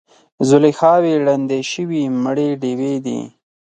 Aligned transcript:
زلیخاوې 0.49 1.13
ړندې 1.25 1.59
شوي 1.71 2.03
مړې 2.23 2.49
ډیوې 2.61 2.93
دي 3.05 3.21